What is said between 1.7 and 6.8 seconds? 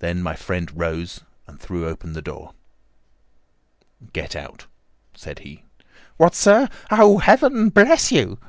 open the door. "Get out!" said he. "What, sir!